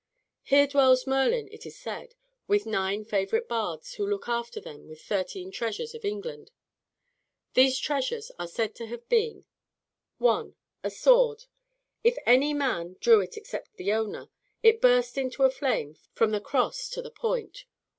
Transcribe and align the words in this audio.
Here 0.41 0.65
dwells 0.65 1.05
Merlin, 1.05 1.47
it 1.51 1.63
is 1.63 1.77
said, 1.77 2.15
with 2.47 2.65
nine 2.65 3.05
favorite 3.05 3.47
bards 3.47 3.93
who 3.93 4.09
took 4.09 4.25
with 4.25 4.63
them 4.63 4.87
the 4.87 4.95
thirteen 4.95 5.51
treasures 5.51 5.93
of 5.93 6.03
England. 6.03 6.49
These 7.53 7.77
treasures 7.77 8.31
are 8.39 8.47
said 8.47 8.73
to 8.77 8.87
have 8.87 9.07
been: 9.09 9.45
1. 10.17 10.55
A 10.83 10.89
sword; 10.89 11.43
if 12.03 12.17
any 12.25 12.51
man 12.51 12.95
drew 12.99 13.21
it 13.21 13.37
except 13.37 13.75
the 13.77 13.93
owner, 13.93 14.31
it 14.63 14.81
burst 14.81 15.19
into 15.19 15.43
a 15.43 15.51
flame 15.51 15.95
from 16.13 16.31
the 16.31 16.41
cross 16.41 16.89
to 16.89 17.03
the 17.03 17.11
point. 17.11 17.65